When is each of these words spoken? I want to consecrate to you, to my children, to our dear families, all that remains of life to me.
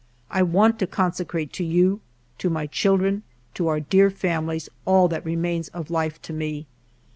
I 0.31 0.41
want 0.41 0.79
to 0.79 0.87
consecrate 0.87 1.53
to 1.53 1.63
you, 1.63 2.01
to 2.39 2.49
my 2.49 2.65
children, 2.65 3.21
to 3.53 3.67
our 3.67 3.79
dear 3.79 4.09
families, 4.09 4.67
all 4.83 5.07
that 5.09 5.23
remains 5.23 5.67
of 5.75 5.91
life 5.91 6.19
to 6.23 6.33
me. 6.33 6.65